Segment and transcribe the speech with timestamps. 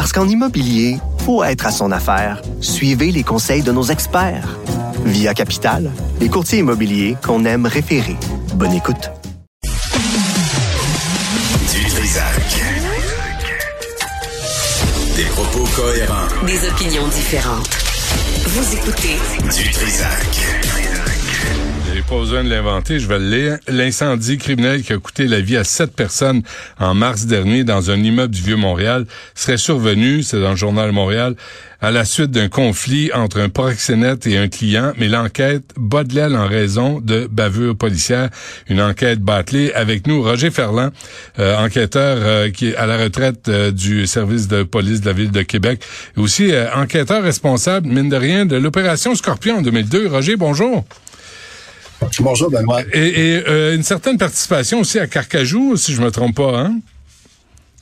[0.00, 0.96] Parce qu'en immobilier,
[1.26, 2.40] faut être à son affaire.
[2.62, 4.56] Suivez les conseils de nos experts.
[5.04, 5.90] Via Capital,
[6.22, 8.16] les courtiers immobiliers qu'on aime référer.
[8.54, 9.10] Bonne écoute.
[9.62, 9.68] Du
[11.84, 12.24] Trisac.
[15.16, 16.46] Des propos cohérents.
[16.46, 17.68] Des opinions différentes.
[18.46, 19.18] Vous écoutez
[19.54, 20.30] Du Trisac.
[22.00, 23.58] J'ai pas besoin de l'inventer, je vais le lire.
[23.68, 26.40] L'incendie criminel qui a coûté la vie à sept personnes
[26.78, 29.04] en mars dernier dans un immeuble du Vieux-Montréal
[29.34, 31.36] serait survenu, c'est dans le journal Montréal,
[31.82, 36.14] à la suite d'un conflit entre un proxénète et un client, mais l'enquête bat de
[36.14, 38.30] l'aile en raison de bavures policières.
[38.70, 39.70] Une enquête bâclée.
[39.74, 40.92] Avec nous, Roger Ferland,
[41.38, 45.12] euh, enquêteur euh, qui est à la retraite euh, du service de police de la
[45.12, 45.82] ville de Québec,
[46.16, 50.08] et aussi enquêteur responsable, mine de rien, de l'opération Scorpion en 2002.
[50.08, 50.86] Roger, bonjour.
[52.20, 52.82] Bonjour, Benoît.
[52.92, 56.80] Et, et euh, une certaine participation aussi à Carcajou, si je me trompe pas, hein?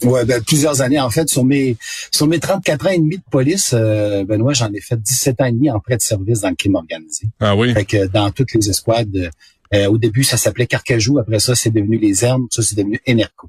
[0.03, 1.01] Ouais, ben, plusieurs années.
[1.01, 1.77] En fait, sur mes
[2.13, 5.47] sur mes 34 ans et demi de police, euh, Benoît, j'en ai fait 17 ans
[5.47, 7.27] et demi en prêt de service dans le crime organisé.
[7.41, 7.73] Ah oui.
[7.75, 9.31] Fait que dans toutes les escouades,
[9.75, 11.19] euh, au début, ça s'appelait Carcajou.
[11.19, 12.47] Après ça, c'est devenu les Hermes.
[12.51, 13.49] Ça, c'est devenu Enerco.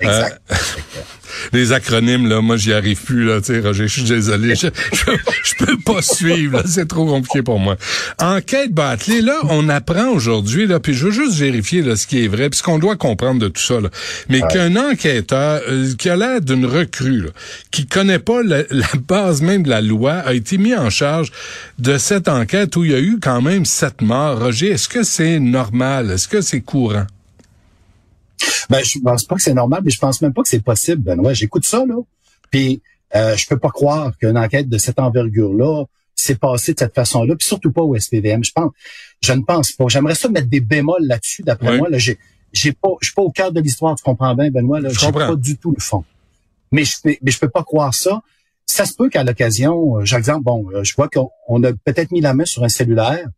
[0.00, 0.40] Exact.
[0.50, 0.54] Euh,
[1.52, 4.54] les acronymes, là, moi, j'y arrive plus, là, tu sais, Roger, je suis désolé.
[4.54, 7.76] Je, je, peux pas suivre, là, c'est trop compliqué pour moi.
[8.18, 12.24] Enquête bâclée, là, on apprend aujourd'hui, là, puis je veux juste vérifier, là, ce qui
[12.24, 13.90] est vrai, puis ce qu'on doit comprendre de tout ça, là.
[14.28, 17.30] Mais qu'un enquêteur, euh, qui a l'air d'une recrue, là,
[17.70, 21.30] qui connaît pas la, la, base même de la loi, a été mis en charge
[21.78, 24.38] de cette enquête où il y a eu quand même sept morts.
[24.38, 26.10] Roger, est-ce que c'est normal?
[26.10, 27.06] Est-ce que c'est courant?
[28.68, 31.02] Ben, je pense pas que c'est normal, mais je pense même pas que c'est possible,
[31.02, 31.32] Benoît.
[31.34, 31.96] J'écoute ça, là.
[32.50, 32.82] Puis
[33.14, 35.84] euh, je peux pas croire qu'une enquête de cette envergure-là
[36.14, 38.44] s'est passée de cette façon-là, puis surtout pas au SPVM.
[38.44, 38.72] Je pense,
[39.22, 39.86] je ne pense pas.
[39.88, 41.88] J'aimerais ça mettre des bémols là-dessus, d'après moi.
[41.88, 42.18] Là, j'ai,
[42.52, 44.80] j'ai pas, je suis pas au cœur de l'histoire, tu comprends bien, Benoît.
[44.80, 46.04] Là, j'ai pas du tout le fond.
[46.72, 48.22] Mais je, mais je peux pas croire ça.
[48.66, 52.20] Ça se peut qu'à l'occasion, euh, j'exemple, bon, euh, je vois qu'on a peut-être mis
[52.20, 53.28] la main sur un cellulaire.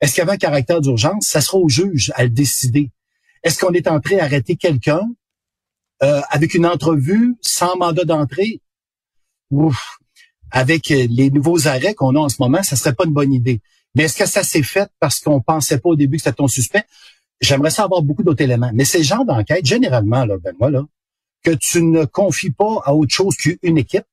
[0.00, 1.26] Est-ce qu'il y avait un caractère d'urgence?
[1.26, 2.90] Ça sera au juge à le décider.
[3.42, 5.02] Est-ce qu'on est entré à arrêter quelqu'un
[6.02, 8.60] euh, avec une entrevue sans mandat d'entrée?
[9.50, 9.98] Ouf.
[10.50, 13.60] Avec les nouveaux arrêts qu'on a en ce moment, ça serait pas une bonne idée.
[13.94, 16.48] Mais est-ce que ça s'est fait parce qu'on pensait pas au début que c'était ton
[16.48, 16.84] suspect?
[17.40, 18.70] J'aimerais savoir beaucoup d'autres éléments.
[18.74, 20.84] Mais ces genres d'enquête, généralement, là, Benoît, là,
[21.42, 24.04] que tu ne confies pas à autre chose qu'une équipe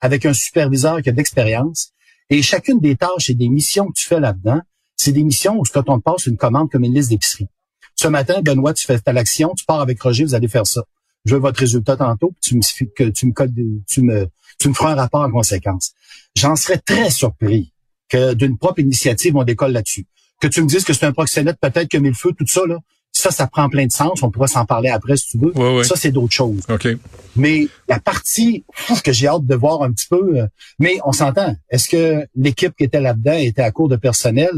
[0.00, 1.92] avec un superviseur qui a d'expérience.
[2.28, 4.60] Et chacune des tâches et des missions que tu fais là-dedans,
[4.96, 7.48] c'est des missions où quand on te passe une commande comme une liste d'épicerie.
[8.04, 10.84] Ce matin, Benoît, tu fais ta l'action, tu pars avec Roger, vous allez faire ça.
[11.24, 13.32] Je veux votre résultat tantôt, puis tu me que tu me
[13.86, 14.28] tu me
[14.58, 15.92] tu me feras un rapport en conséquence.
[16.36, 17.72] J'en serais très surpris
[18.10, 20.04] que d'une propre initiative on décolle là-dessus.
[20.38, 22.46] Que tu me dises que c'est un proxénète peut-être qui a mis le feu, tout
[22.46, 22.76] ça là,
[23.10, 24.22] ça, ça prend plein de sens.
[24.22, 25.56] On pourra s'en parler après si tu veux.
[25.56, 25.84] Ouais, ouais.
[25.84, 26.60] Ça, c'est d'autres choses.
[26.68, 26.98] Okay.
[27.36, 28.66] Mais la partie
[29.02, 30.46] que j'ai hâte de voir un petit peu, euh,
[30.78, 31.56] mais on s'entend.
[31.70, 34.50] Est-ce que l'équipe qui était là-dedans était à court de personnel?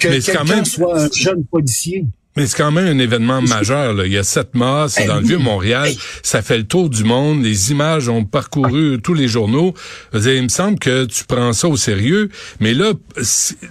[0.00, 2.04] Que quelqu'un soit un jeune policier?
[2.36, 3.94] Mais c'est quand même un événement majeur.
[3.94, 4.04] Là.
[4.06, 5.90] Il y a sept morts, c'est Ben dans le vieux Montréal.
[6.22, 7.42] Ça fait le tour du monde.
[7.42, 9.72] Les images ont parcouru tous les journaux.
[10.12, 12.28] Il me semble que tu prends ça au sérieux.
[12.60, 12.92] Mais là,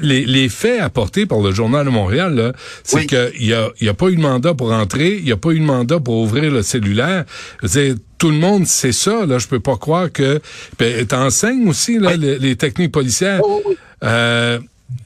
[0.02, 2.54] les, les faits apportés par le Journal de Montréal,
[2.84, 3.08] c'est Oui.
[3.08, 5.38] qu'il y a, il y a pas eu de mandat pour entrer, il y a
[5.38, 7.26] pas eu de mandat pour ouvrir le cellulaire.
[7.64, 9.26] Dire, tout le monde sait ça.
[9.26, 10.40] Là, je peux pas croire que.
[10.80, 12.18] Ben, t'enseignes aussi là, Oui.
[12.20, 13.42] les, les techniques policières.
[13.44, 13.76] Oh, oui.
[14.04, 14.60] Euh,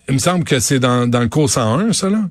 [0.07, 2.21] il me semble que c'est dans, dans le cours 101, ça là.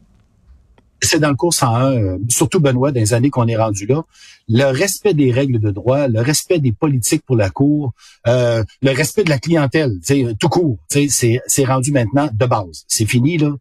[1.02, 4.02] C'est dans le cours 101, euh, surtout Benoît, dans les années qu'on est rendu là,
[4.48, 7.92] le respect des règles de droit, le respect des politiques pour la cour,
[8.26, 9.92] euh, le respect de la clientèle,
[10.40, 12.84] tout court, c'est c'est rendu maintenant de base.
[12.88, 13.52] C'est fini là.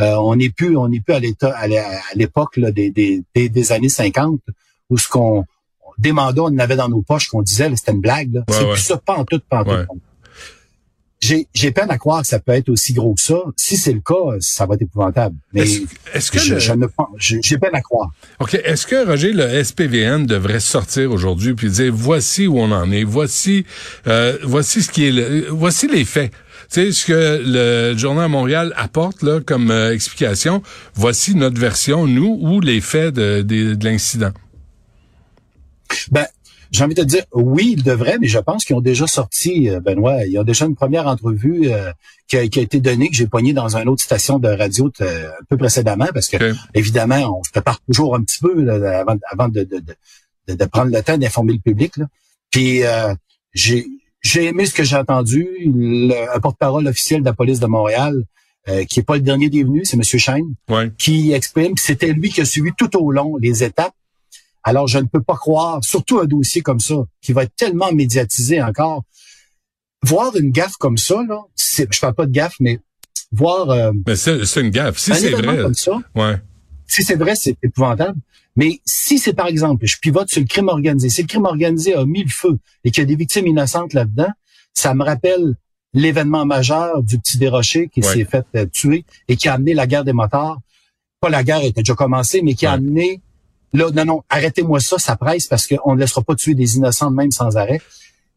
[0.00, 2.90] Euh, on n'est plus on n'est plus à l'état à l'é- à l'époque là, des,
[2.90, 4.40] des, des, des années 50
[4.90, 5.44] où ce qu'on
[5.98, 8.34] des mandats on avait dans nos poches qu'on disait c'était une blague.
[8.34, 8.40] là.
[8.40, 8.72] Ouais, c'est ouais.
[8.72, 9.86] plus ça, pas en tout, pas en Ouais.
[9.86, 10.00] tout.
[11.26, 13.38] J'ai j'ai peine à croire que ça peut être aussi gros que ça.
[13.56, 15.36] Si c'est le cas, ça va être épouvantable.
[15.54, 15.80] Mais Est-ce
[16.12, 16.58] est-ce que le-
[17.42, 18.10] j'ai peine à croire.
[18.40, 18.52] OK.
[18.54, 23.04] Est-ce que, Roger, le SPVN devrait sortir aujourd'hui puis dire voici où on en est,
[23.04, 23.64] voici
[24.06, 26.30] euh, voici ce qui est le, voici les faits.
[26.70, 30.62] Tu sais, ce que le Journal Montréal apporte là comme euh, explication,
[30.94, 34.32] voici notre version, nous, ou les faits de, de, de l'incident.
[36.10, 36.26] Ben,
[36.74, 39.70] j'ai envie de te dire, oui, ils devraient, mais je pense qu'ils ont déjà sorti,
[39.70, 41.92] euh, Benoît, il y a déjà une première entrevue euh,
[42.26, 45.56] qui, a, été donnée, que j'ai poignée dans une autre station de radio un peu
[45.56, 49.84] précédemment, parce que, évidemment, on se prépare toujours un petit peu avant, avant de, de,
[50.48, 51.96] de, de, prendre le temps d'informer le public.
[51.96, 52.06] Là.
[52.50, 52.82] Puis,
[53.52, 53.86] j'ai
[54.20, 55.46] j'ai aimé ce que j'ai entendu.
[55.66, 58.24] Le, un porte-parole officiel de la police de Montréal,
[58.88, 60.02] qui est pas le dernier des venus, c'est M.
[60.02, 60.54] Shane,
[60.98, 63.94] qui exprime que c'était lui qui a suivi tout au long les étapes
[64.64, 67.92] alors, je ne peux pas croire, surtout un dossier comme ça, qui va être tellement
[67.92, 69.04] médiatisé encore.
[70.02, 72.80] Voir une gaffe comme ça, là, je parle pas de gaffe, mais
[73.30, 73.70] voir...
[73.70, 74.98] Euh, mais c'est une gaffe.
[74.98, 75.58] Si c'est vrai...
[75.58, 76.36] Comme ça, ouais.
[76.86, 78.18] Si c'est vrai, c'est épouvantable.
[78.56, 81.94] Mais si c'est, par exemple, je pivote sur le crime organisé, si le crime organisé
[81.94, 84.30] a mis le feu et qu'il y a des victimes innocentes là-dedans,
[84.72, 85.56] ça me rappelle
[85.92, 89.86] l'événement majeur du petit déroché qui s'est fait euh, tuer et qui a amené la
[89.86, 90.58] guerre des motards.
[91.20, 93.20] Pas la guerre était déjà commencée, mais qui a amené
[93.74, 97.10] Là, non, non, arrêtez-moi ça, ça presse parce qu'on ne laissera pas tuer des innocents
[97.10, 97.82] même sans arrêt.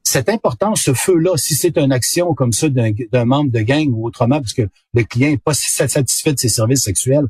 [0.04, 4.08] C'est important, ce feu-là, si c'est une action comme ça d'un membre de gang ou
[4.08, 4.64] autrement, parce que
[4.94, 7.28] le client n'est pas satisfait de ses services sexuels,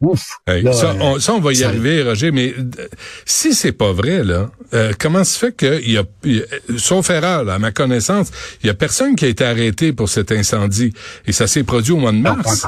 [0.00, 0.40] Ouf,
[0.72, 2.88] ça, on, va y arriver, Roger, mais euh,
[3.24, 6.04] si c'est pas vrai, là, euh, comment se fait qu'il y a,
[6.76, 8.30] sauf erreur, à ma connaissance,
[8.62, 10.92] il y a personne qui a été arrêté pour cet incendie
[11.26, 12.66] et ça s'est produit au mois de mars.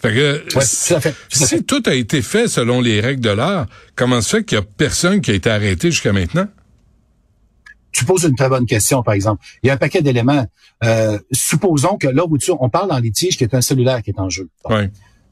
[0.00, 0.44] Fait que,
[1.28, 3.66] si tout a été fait selon les règles de l'art,
[3.96, 6.46] comment se fait qu'il y a personne qui a été arrêté jusqu'à maintenant?
[7.92, 9.44] Tu poses une très bonne question, par exemple.
[9.62, 10.46] Il y a un paquet d'éléments.
[10.84, 14.02] Euh, supposons que là où tu, on parle dans litige qu'il y a un cellulaire
[14.02, 14.48] qui est en jeu.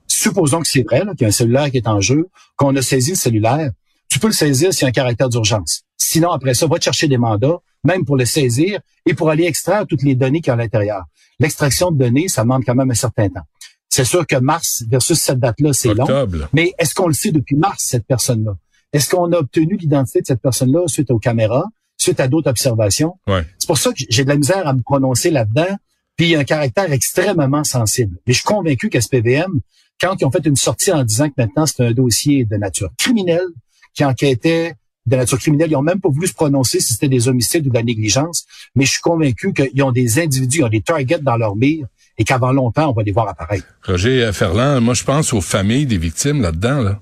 [0.07, 2.83] Supposons que c'est vrai, qu'il y a un cellulaire qui est en jeu, qu'on a
[2.83, 3.71] saisi le cellulaire.
[4.11, 5.83] Tu peux le saisir s'il y a un caractère d'urgence.
[5.97, 9.45] Sinon, après ça, va te chercher des mandats, même pour le saisir et pour aller
[9.45, 11.05] extraire toutes les données qui y a à l'intérieur.
[11.39, 13.47] L'extraction de données, ça demande quand même un certain temps.
[13.91, 16.07] C'est sûr que mars versus cette date-là, c'est long.
[16.53, 18.57] Mais est-ce qu'on le sait depuis mars, cette personne-là?
[18.93, 21.65] Est-ce qu'on a obtenu l'identité de cette personne-là suite aux caméras,
[21.97, 23.19] suite à d'autres observations?
[23.59, 25.77] C'est pour ça que j'ai de la misère à me prononcer là-dedans.
[26.17, 28.17] Puis il y a un caractère extrêmement sensible.
[28.27, 29.61] Mais je suis convaincu qu'SPVM,
[30.01, 32.91] quand ils ont fait une sortie en disant que maintenant c'est un dossier de nature
[32.99, 33.47] criminelle,
[33.95, 34.75] qui enquêtait
[35.07, 37.71] de nature criminelle, ils ont même pas voulu se prononcer si c'était des homicides ou
[37.71, 41.19] de la négligence, mais je suis convaincu qu'ils ont des individus, ils ont des targets
[41.21, 41.87] dans leur mire
[42.19, 43.67] et qu'avant longtemps, on va les voir apparaître.
[43.87, 47.01] Roger Ferland, moi je pense aux familles des victimes là-dedans, là,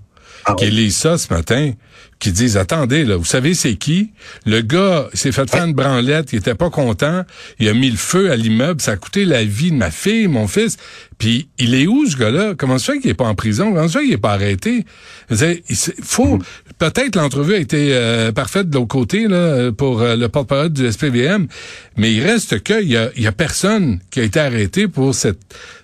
[0.49, 1.73] ah qui lisent ça ce matin,
[2.21, 4.13] qui disent attendez là, vous savez c'est qui?
[4.45, 7.25] Le gars s'est fait faire une branlette, il était pas content,
[7.59, 10.29] il a mis le feu à l'immeuble, ça a coûté la vie de ma fille,
[10.29, 10.77] mon fils.
[11.19, 12.55] Puis il est où ce gars-là?
[12.57, 13.73] Comment se fait qu'il est pas en prison?
[13.73, 14.87] Comment se fait qu'il est pas arrêté?
[15.31, 16.39] Il faut
[16.79, 20.91] peut-être l'entrevue a été euh, parfaite de l'autre côté là pour euh, le porte-parole du
[20.91, 21.49] SPVM,
[21.97, 25.41] mais il reste qu'il y a, y a personne qui a été arrêté pour cette,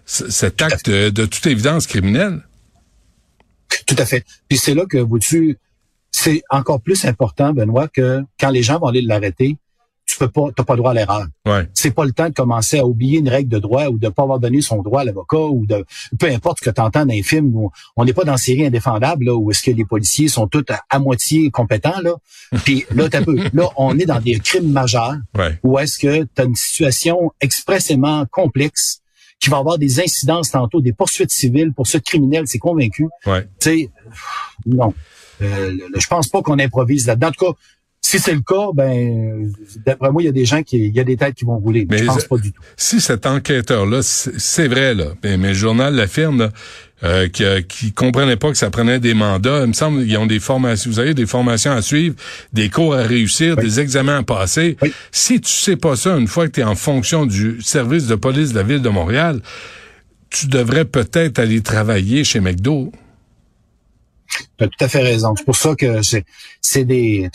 [0.07, 2.43] cet acte de toute évidence criminelle.
[3.87, 4.25] Tout à fait.
[4.49, 5.59] Puis c'est là que vous tu
[6.13, 9.57] c'est encore plus important, Benoît, que quand les gens vont aller l'arrêter,
[10.05, 11.27] tu peux pas, t'as pas droit à l'erreur.
[11.47, 11.69] Ouais.
[11.73, 14.25] C'est pas le temps de commencer à oublier une règle de droit ou de pas
[14.25, 15.85] avoir donné son droit à l'avocat ou de,
[16.19, 18.67] peu importe ce que tu entends dans un film où on n'est pas dans série
[18.67, 22.15] indéfendable, là, où est-ce que les policiers sont tous à, moitié compétents, là.
[22.65, 25.17] Puis là, t'as peu, là, on est dans des crimes majeurs.
[25.37, 25.59] Ouais.
[25.63, 29.02] Où est-ce que tu as une situation expressément complexe
[29.43, 33.09] qui va avoir des incidences tantôt, des poursuites civiles, pour ce criminel, c'est convaincu.
[33.27, 33.43] Ouais.
[33.59, 33.91] Tu sais,
[34.67, 34.95] non.
[35.43, 37.27] Euh, je pense pas qu'on improvise là-dedans.
[37.29, 37.59] En tout cas,
[38.05, 39.51] si c'est le cas, ben
[39.87, 41.59] d'après moi, il y a des gens qui, il y a des têtes qui vont
[41.59, 41.87] rouler.
[41.89, 42.61] Mais je pense pas du tout.
[42.77, 46.51] Si cet enquêteur-là, c'est vrai là, mais, le journal l'affirme,
[47.05, 49.63] euh, qui, qui comprenait pas que ça prenait des mandats.
[49.63, 52.15] Il me semble qu'ils ont des formations, vous avez des formations à suivre,
[52.53, 54.77] des cours à réussir, des examens à passer.
[55.11, 58.15] Si tu sais pas ça une fois que tu es en fonction du service de
[58.15, 59.41] police de la ville de Montréal,
[60.31, 62.93] tu devrais peut-être aller travailler chez McDo.
[64.59, 65.35] Tu as tout à fait raison.
[65.37, 66.25] C'est pour ça que c'est,
[66.61, 67.29] c'est des.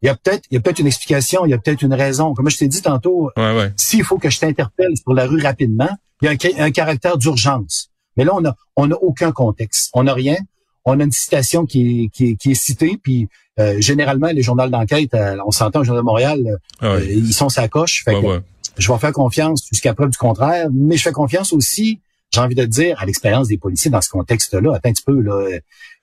[0.00, 1.94] Il y a peut-être, il y a peut-être une explication, il y a peut-être une
[1.94, 2.34] raison.
[2.34, 3.30] Comme je t'ai dit tantôt,
[3.76, 5.90] s'il faut que je t'interpelle sur la rue rapidement,
[6.22, 7.90] il y a un, caractère d'urgence.
[8.16, 9.90] Mais là, on a, on a aucun contexte.
[9.94, 10.36] On n'a rien.
[10.84, 13.28] On a une citation qui, qui, qui est citée, puis
[13.58, 17.48] euh, généralement, les journaux d'enquête, euh, on s'entend au Journal de Montréal, euh, ils sont
[17.48, 18.04] sa coche.
[18.04, 18.16] Fait
[18.78, 22.00] je vais faire confiance jusqu'à preuve du contraire, mais je fais confiance aussi
[22.30, 25.20] j'ai envie de dire, à l'expérience des policiers dans ce contexte-là, attends un petit peu,
[25.20, 25.48] là,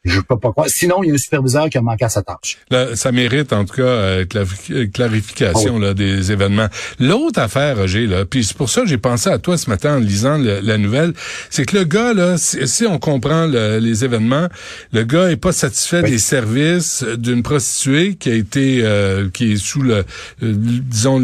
[0.05, 0.67] je peux pas croire.
[0.69, 2.57] Sinon, il y a un superviseur qui a manqué à sa tâche.
[2.95, 4.25] ça mérite, en tout cas, euh,
[4.71, 6.67] euh clarification là, des événements.
[6.99, 9.97] L'autre affaire, Roger, là, puis c'est pour ça que j'ai pensé à toi ce matin
[9.97, 11.13] en lisant la nouvelle,
[11.49, 14.47] c'est que le gars, là, si, on comprend les événements,
[14.93, 19.57] le gars est pas satisfait des services d'une prostituée qui a été, euh, qui est
[19.57, 20.03] sous le, euh,
[20.41, 21.19] disons,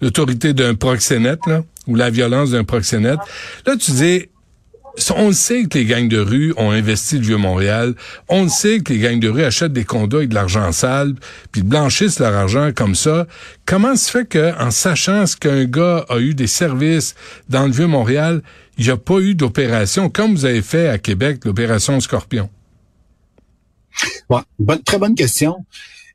[0.00, 3.18] l'autorité d'un proxénète, là, ou la violence d'un proxénète.
[3.66, 4.26] Là, tu dis,
[5.14, 7.94] on le sait que les gangs de rue ont investi le Vieux-Montréal.
[8.28, 11.14] On le sait que les gangs de rue achètent des condos avec de l'argent sale,
[11.52, 13.26] puis blanchissent leur argent comme ça.
[13.64, 17.14] Comment se fait que, en sachant ce qu'un gars a eu des services
[17.48, 18.42] dans le Vieux-Montréal,
[18.78, 22.50] il n'y a pas eu d'opération, comme vous avez fait à Québec, l'opération Scorpion?
[24.58, 25.64] bonne, très bonne question.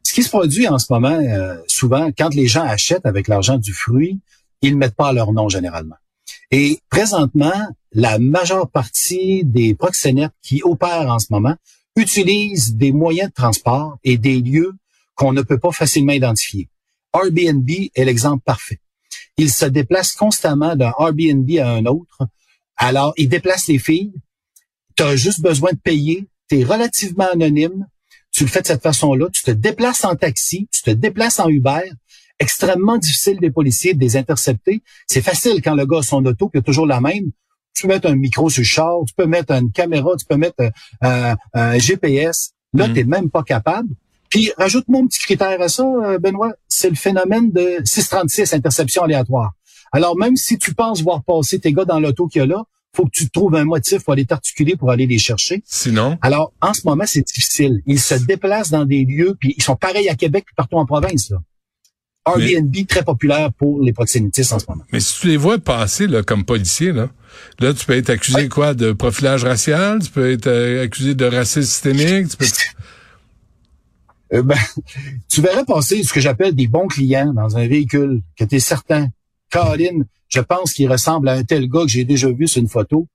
[0.04, 3.58] Ce qui se produit en ce moment, euh, souvent, quand les gens achètent avec l'argent
[3.58, 4.20] du fruit,
[4.62, 5.96] ils ne mettent pas leur nom généralement.
[6.52, 7.54] Et présentement,
[7.92, 11.56] la majeure partie des proxénètes qui opèrent en ce moment
[11.96, 14.74] utilisent des moyens de transport et des lieux
[15.16, 16.70] qu'on ne peut pas facilement identifier.
[17.14, 18.80] Airbnb est l'exemple parfait.
[19.38, 22.28] Ils se déplacent constamment d'un Airbnb à un autre.
[22.78, 24.14] Alors, ils déplacent les filles.
[24.96, 26.28] Tu as juste besoin de payer.
[26.50, 27.88] Tu es relativement anonyme.
[28.32, 29.28] Tu le fais de cette façon-là.
[29.34, 30.68] Tu te déplaces en taxi.
[30.72, 31.92] Tu te déplaces en Uber
[32.42, 34.82] extrêmement difficile des policiers de les intercepter.
[35.08, 37.32] C'est facile quand le gars a son auto, qui est toujours la même.
[37.74, 40.38] Tu peux mettre un micro sur le char, tu peux mettre une caméra, tu peux
[40.38, 40.70] mettre euh,
[41.06, 42.52] euh, un GPS.
[42.74, 42.94] Là, mm.
[42.94, 43.90] tu n'es même pas capable.
[44.30, 49.04] Puis, rajoute-moi un petit critère à ça, euh, Benoît, c'est le phénomène de 636, interception
[49.04, 49.52] aléatoire.
[49.92, 52.64] Alors, même si tu penses voir passer tes gars dans l'auto qu'il y a là,
[52.96, 55.62] faut que tu trouves un motif pour aller t'articuler, pour aller les chercher.
[55.66, 56.18] Sinon?
[56.22, 57.82] Alors, en ce moment, c'est difficile.
[57.86, 61.30] Ils se déplacent dans des lieux, puis ils sont pareils à Québec, partout en province.
[61.30, 61.38] Là.
[62.26, 64.84] Airbnb très populaire pour les proxénétistes en ce moment.
[64.94, 67.10] Mais si tu les vois passer là, comme policiers, là,
[67.60, 71.26] là, tu peux être accusé quoi de profilage racial, tu peux être euh, accusé de
[71.26, 72.46] racisme systémique, tu peux.
[74.34, 74.56] Euh, ben,
[75.28, 78.60] tu verrais passer ce que j'appelle des bons clients dans un véhicule, que tu es
[78.62, 79.10] certain.
[79.50, 82.70] Caroline, je pense qu'il ressemble à un tel gars que j'ai déjà vu sur une
[82.70, 83.10] photo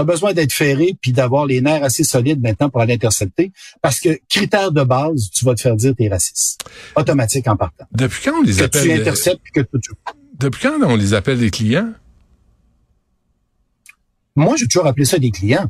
[0.00, 3.52] tu as besoin d'être ferré puis d'avoir les nerfs assez solides maintenant pour aller intercepter
[3.82, 6.62] parce que critère de base, tu vas te faire dire t'es raciste.
[6.96, 7.84] Automatique en partant.
[7.92, 9.90] Depuis quand on les appelle tu interceptes que tu...
[10.38, 11.92] Depuis quand on les appelle des clients?
[14.36, 15.66] Moi, j'ai toujours appelé ça des clients.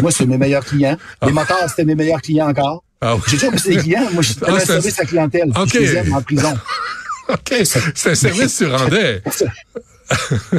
[0.00, 0.96] Moi, c'est mes meilleurs clients.
[1.22, 1.32] Les ah.
[1.32, 2.84] moteurs, c'était mes meilleurs clients encore.
[3.00, 4.10] Ah J'ai toujours appelé ça des clients.
[4.12, 5.52] Moi, je suis ah, service à clientèle.
[5.54, 6.54] Je les aime en prison.
[7.28, 7.54] OK.
[7.64, 9.22] C'est un service tu rendais.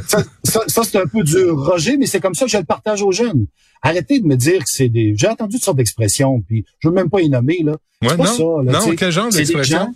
[0.08, 0.24] Ça,
[0.68, 3.12] ça, c'est un peu dur, Roger, mais c'est comme ça que je le partage aux
[3.12, 3.48] jeunes.
[3.82, 5.16] Arrêtez de me dire que c'est des...
[5.16, 7.78] J'ai entendu toutes sortes d'expressions, puis je veux même pas y nommer, là.
[8.02, 9.94] Ouais, pas non, ça, là, non, quel genre d'expression?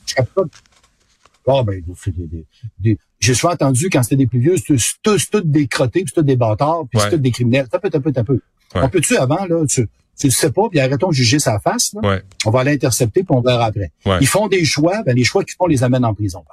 [1.45, 2.45] Oh, ben, des,
[2.79, 6.21] des, j'ai souvent entendu quand c'était des plus vieux, c'est tous, des crottés, puis tous
[6.21, 7.67] des bâtards, puis tous des criminels.
[7.69, 8.39] T'as peu, t'as peu, t'as peu.
[8.75, 9.87] On peut-tu avant, là, tu,
[10.23, 11.91] tu le sais pas, puis arrêtons de juger sa face.
[12.01, 12.19] Là.
[12.45, 13.91] On va l'intercepter, puis on verra après.
[14.21, 16.45] Ils font des choix, ben les choix qu'ils font les amènent en prison.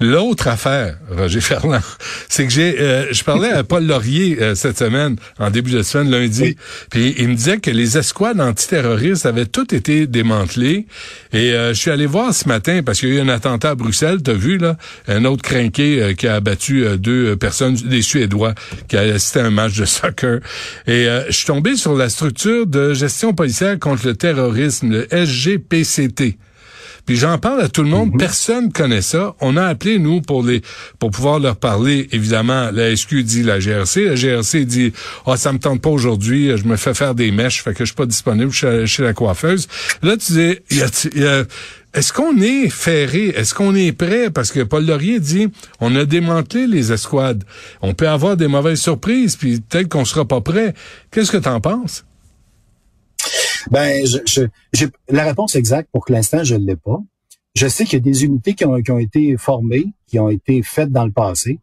[0.00, 1.82] L'autre affaire, Roger Ferland,
[2.30, 5.82] c'est que j'ai, euh, je parlais à Paul Laurier euh, cette semaine, en début de
[5.82, 6.56] semaine, lundi,
[6.88, 10.86] puis il me disait que les escouades antiterroristes avaient toutes été démantelées.
[11.34, 13.70] Et euh, je suis allé voir ce matin, parce qu'il y a eu un attentat
[13.70, 18.54] à Bruxelles, t'as vu, là, un autre crinqué qui a abattu deux personnes, des Suédois,
[18.88, 20.40] qui a assisté à un match de soccer.
[20.86, 26.38] Et je suis tombé sur la structure de gestion policière contre le terrorisme, le SGPCT.
[27.06, 28.18] Puis j'en parle à tout le monde, mhm.
[28.18, 29.34] personne connaît ça.
[29.40, 30.62] On a appelé nous pour les
[30.98, 32.08] pour pouvoir leur parler.
[32.12, 34.92] Évidemment, la SQ dit la GRC, la GRC dit
[35.26, 37.80] "Ah, oh, ça me tente pas aujourd'hui, je me fais faire des mèches, fait que
[37.80, 39.66] je suis pas disponible chez, la coiffeuse."
[40.02, 40.58] Là, tu dis
[41.18, 41.44] y a,
[41.94, 43.28] est-ce qu'on est ferré?
[43.36, 44.30] Est-ce qu'on est prêt?
[44.30, 47.44] Parce que Paul Laurier dit, on a démantelé les escouades.
[47.82, 50.72] On peut avoir des mauvaises surprises, puis peut-être qu'on sera pas prêt.
[51.10, 52.06] Qu'est-ce que tu en penses?
[53.70, 56.98] Ben, je, je, la réponse exacte pour l'instant, je ne l'ai pas.
[57.54, 60.30] Je sais qu'il y a des unités qui ont, qui ont été formées, qui ont
[60.30, 61.60] été faites dans le passé,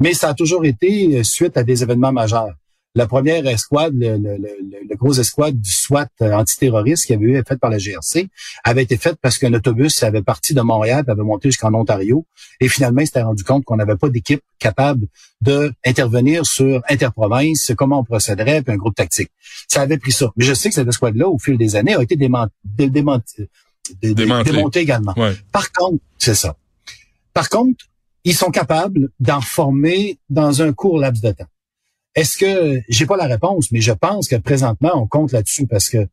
[0.00, 2.54] mais ça a toujours été suite à des événements majeurs
[2.96, 7.42] la première escouade, le, le, le, gros escouade du SWAT euh, antiterroriste qui avait été
[7.42, 8.28] faite par la GRC,
[8.62, 12.24] avait été faite parce qu'un autobus avait parti de Montréal, avait monté jusqu'en Ontario,
[12.60, 15.08] et finalement, il s'était rendu compte qu'on n'avait pas d'équipe capable
[15.40, 19.30] de intervenir sur interprovince, comment on procéderait, puis un groupe tactique.
[19.68, 20.30] Ça avait pris ça.
[20.36, 23.48] Mais je sais que cette escouade-là, au fil des années, a été démontée
[24.80, 25.14] également.
[25.50, 26.56] Par contre, c'est ça.
[27.32, 27.84] Par contre,
[28.22, 31.46] ils sont capables d'en former dans un court laps de temps.
[32.14, 35.88] Est-ce que j'ai pas la réponse, mais je pense que présentement on compte là-dessus parce
[35.88, 36.06] que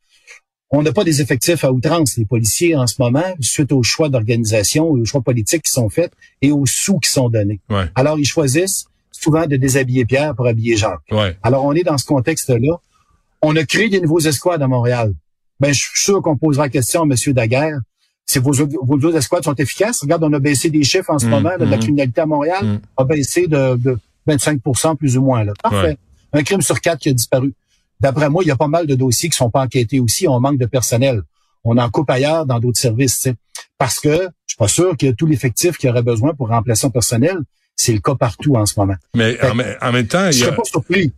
[0.74, 4.10] on n'a pas des effectifs à outrance les policiers en ce moment suite aux choix
[4.10, 7.60] d'organisation et aux choix politiques qui sont faits et aux sous qui sont donnés.
[7.96, 11.02] Alors ils choisissent souvent de déshabiller Pierre pour habiller Jacques.
[11.44, 12.78] Alors on est dans ce contexte-là.
[13.44, 15.14] On a créé des nouveaux escouades à Montréal.
[15.60, 17.34] Ben je suis sûr qu'on posera la question à M.
[17.34, 17.78] Daguerre.
[18.26, 21.26] Si vos, vos autres escouades sont efficaces, regarde, on a baissé des chiffres en ce
[21.26, 21.58] mmh, moment.
[21.60, 21.80] de la mmh.
[21.80, 22.80] criminalité à Montréal mmh.
[22.98, 25.44] a baissé de 25% plus ou moins.
[25.44, 25.54] Là.
[25.62, 25.98] Parfait.
[26.34, 27.54] Un crime sur quatre qui a disparu.
[28.00, 30.28] D'après moi, il y a pas mal de dossiers qui sont pas enquêtés aussi.
[30.28, 31.22] On manque de personnel.
[31.64, 33.28] On en coupe ailleurs dans d'autres services.
[33.78, 36.50] Parce que je suis pas sûr qu'il y a tout l'effectif qu'il aurait besoin pour
[36.50, 37.40] remplacer son personnel.
[37.76, 38.96] C'est le cas partout en ce moment.
[39.16, 39.38] Mais
[39.82, 41.12] en, même temps, je serais pas surpris.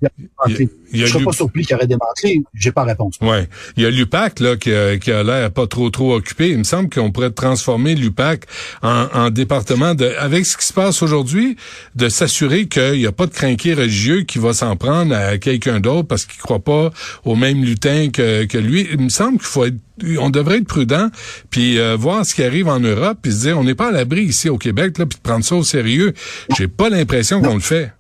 [0.93, 2.41] je serais pas surpris qu'il aurait démantelé.
[2.53, 3.15] J'ai pas réponse.
[3.22, 6.51] Ouais, il y a l'UPAC là qui a, qui a l'air pas trop trop occupé.
[6.51, 8.45] Il me semble qu'on pourrait transformer l'UPAC
[8.81, 11.57] en, en, département de, avec ce qui se passe aujourd'hui,
[11.95, 15.81] de s'assurer qu'il n'y a pas de crinqué religieux qui va s'en prendre à quelqu'un
[15.81, 16.91] d'autre parce qu'il croit pas
[17.25, 18.88] au même lutin que, que lui.
[18.91, 19.75] Il me semble qu'il faut être
[20.19, 21.09] on devrait être prudent,
[21.50, 23.91] puis euh, voir ce qui arrive en Europe, puis se dire, on n'est pas à
[23.91, 26.13] l'abri ici au Québec, là, puis prendre ça au sérieux.
[26.57, 27.91] J'ai pas l'impression qu'on le fait.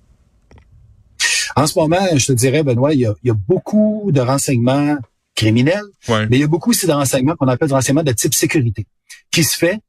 [1.55, 4.97] En ce moment, je te dirais, Benoît, il y a, beaucoup de renseignements
[5.35, 8.33] criminels, mais il y a beaucoup aussi de renseignements qu'on appelle des renseignements de type
[8.33, 8.85] sécurité,
[9.31, 9.79] qui se fait,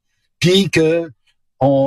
[0.40, 1.08] puis que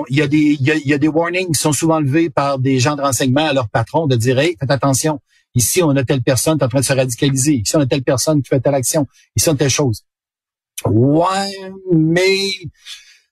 [0.09, 2.79] il y a des il y a, des warnings qui sont souvent levés par des
[2.79, 5.21] gens de renseignement à leur patron de dire, hey, faites attention,
[5.56, 7.54] Ici, on a telle personne qui est en train de se radicaliser.
[7.56, 9.08] Ici, on a telle personne qui fait telle action.
[9.36, 10.04] Ici, on a telle chose.
[10.86, 11.51] Ouais,
[11.92, 12.38] mais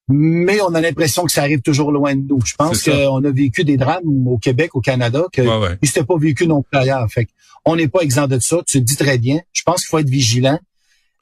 [0.08, 2.40] mais on a l'impression que ça arrive toujours loin de nous.
[2.46, 6.48] Je pense qu'on a vécu des drames au Québec, au Canada, que ouais, pas vécu
[6.48, 7.08] non plus ailleurs.
[7.12, 7.28] Fait
[7.66, 8.62] on n'est pas exempt de ça.
[8.68, 9.42] Tu le dis très bien.
[9.52, 10.60] Je pense qu'il faut être vigilant.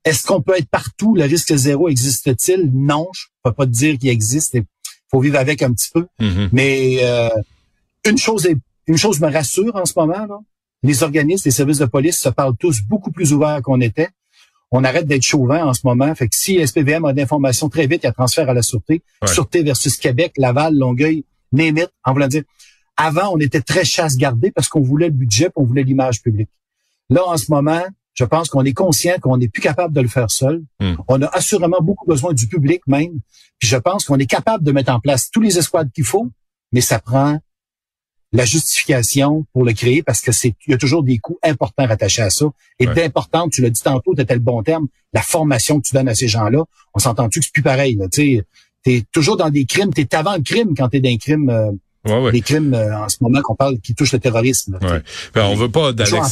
[0.04, 1.16] Est-ce qu'on peut être partout?
[1.16, 2.72] Le risque zéro existe-t-il?
[2.74, 4.54] Non, je peux pas te dire qu'il existe.
[4.56, 4.66] Il
[5.10, 6.06] faut vivre avec un petit peu.
[6.20, 6.50] Mm-hmm.
[6.52, 7.30] Mais euh,
[8.06, 8.58] une chose est,
[8.88, 10.44] une chose me rassure en ce moment.
[10.84, 14.10] Les organismes, les services de police se parlent tous beaucoup plus ouverts qu'on était
[14.76, 16.14] on arrête d'être chauvin en ce moment.
[16.16, 19.04] Fait que si SPVM a d'informations très vite, il y a transfert à la Sûreté.
[19.24, 22.42] Sûreté versus Québec, Laval, Longueuil, Némit, en voulant dire.
[22.98, 26.50] Avant, on était très chasse gardée parce qu'on voulait le budget, on voulait l'image publique.
[27.12, 27.84] Là, en ce moment,
[28.16, 30.64] je pense qu'on est conscient qu'on n'est plus capable de le faire seul.
[30.80, 30.96] Hmm.
[31.08, 33.20] On a assurément beaucoup besoin du public même.
[33.60, 36.30] Puis je pense qu'on est capable de mettre en place tous les escouades qu'il faut,
[36.72, 37.38] mais ça prend
[38.34, 41.86] la justification pour le créer parce que c'est il y a toujours des coûts importants
[41.86, 42.46] rattachés à ça.
[42.80, 46.10] Et d'important tu l'as dit tantôt c'était le bon terme la formation que tu donnes
[46.10, 46.64] à ces gens-là
[46.94, 48.44] on s'entend-tu que c'est plus pareil là tu sais
[48.84, 51.72] t'es toujours dans des crimes t'es avant le crime quand t'es dans un crime euh,
[52.06, 52.42] Ouais, ouais.
[52.42, 54.78] crimes euh, en ce moment qu'on parle qui touchent le terrorisme.
[54.82, 55.02] Ouais.
[55.34, 56.30] Ben, on veut pas d'Alexandre.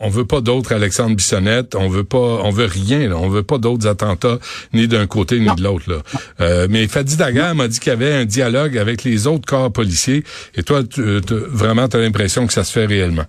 [0.00, 1.76] On veut pas d'autres Alexandre Bissonnette.
[1.76, 2.18] On veut pas.
[2.18, 3.08] On veut rien.
[3.08, 3.16] Là.
[3.16, 4.38] On veut pas d'autres attentats
[4.72, 5.88] ni d'un côté ni de l'autre.
[5.88, 5.98] Là.
[6.40, 9.72] Euh, mais Fadi Daguerre m'a dit qu'il y avait un dialogue avec les autres corps
[9.72, 10.24] policiers.
[10.56, 13.24] Et toi, tu, vraiment, tu as l'impression que ça se fait réellement?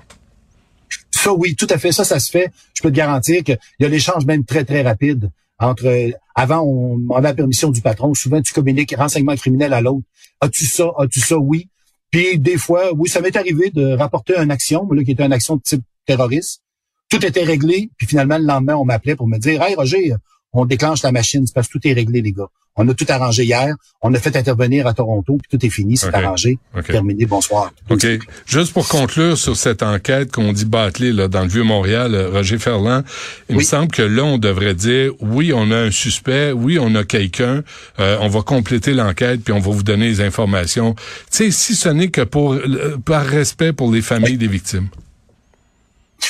[1.12, 1.92] Ça, oui, tout à fait.
[1.92, 2.52] Ça, ça se fait.
[2.74, 6.98] Je peux te garantir qu'il y a l'échange même très, très rapide entre avant on
[6.98, 10.06] demandait la permission du patron, souvent tu communiques renseignement criminel à l'autre.
[10.42, 11.70] As-tu ça, as-tu ça, oui.
[12.12, 15.34] Puis des fois, oui, ça m'est arrivé de rapporter une action, là, qui était une
[15.34, 16.62] action de type terroriste.
[17.10, 20.16] Tout était réglé, puis finalement le lendemain on m'appelait pour me dire Hey Roger,
[20.54, 22.50] on déclenche la machine, parce que tout est réglé, les gars.
[22.76, 23.76] On a tout arrangé hier.
[24.02, 26.58] On a fait intervenir à Toronto, puis tout est fini, c'est arrangé.
[26.88, 27.72] Terminé, bonsoir.
[27.90, 28.06] OK.
[28.48, 32.58] Juste pour conclure sur cette enquête qu'on dit bâclée là, dans le Vieux-Montréal, euh, Roger
[32.58, 33.04] Ferland,
[33.50, 36.96] il me semble que là, on devrait dire, oui, on a un suspect, oui, on
[36.96, 37.64] a quelqu'un,
[38.00, 40.96] euh, on va compléter l'enquête, puis on va vous donner les informations.
[40.96, 42.58] Tu sais, si ce n'est que pour
[43.06, 44.88] par respect pour les familles des victimes.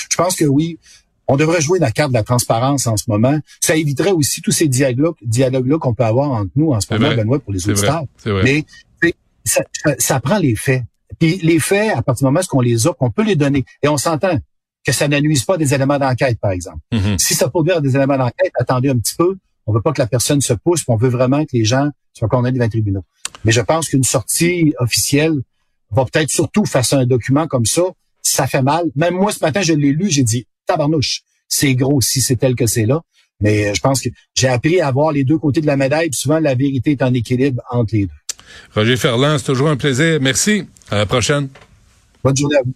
[0.10, 0.78] Je pense que oui
[1.28, 3.38] on devrait jouer la carte de la transparence en ce moment.
[3.62, 7.16] Ça éviterait aussi tous ces dialogues, dialogues-là qu'on peut avoir entre nous en ce moment,
[7.16, 8.04] Benoît, pour les auditeurs.
[8.26, 8.66] Mais
[9.46, 9.62] ça,
[9.98, 10.84] ça, prend les faits.
[11.20, 13.66] Puis les faits, à partir du moment où on les a, qu'on peut les donner.
[13.82, 14.38] Et on s'entend
[14.86, 16.80] que ça ne nuise pas des éléments d'enquête, par exemple.
[16.92, 17.18] Mm-hmm.
[17.18, 19.38] Si ça peut des éléments d'enquête, attendez un petit peu.
[19.66, 22.28] On veut pas que la personne se pousse, on veut vraiment que les gens soient
[22.28, 23.06] condamnés devant les tribunaux.
[23.46, 25.36] Mais je pense qu'une sortie officielle
[25.92, 27.84] va peut-être surtout face à un document comme ça,
[28.22, 28.86] ça fait mal.
[28.96, 32.56] Même moi, ce matin, je l'ai lu, j'ai dit, tabarnouche, c'est gros si c'est tel
[32.56, 33.02] que c'est là.
[33.40, 36.10] Mais euh, je pense que j'ai appris à voir les deux côtés de la médaille.
[36.14, 38.14] souvent, la vérité est en équilibre entre les deux.
[38.74, 40.20] Roger Ferland, c'est toujours un plaisir.
[40.22, 40.66] Merci.
[40.90, 41.50] À la prochaine.
[42.24, 42.74] Bonne journée à vous.